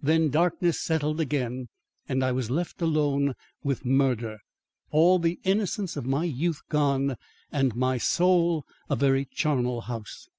[0.00, 1.68] Then darkness settled again
[2.08, 4.38] and I was left alone with Murder;
[4.90, 7.16] all the innocence of my youth gone,
[7.52, 10.30] and my soul a very charnel house.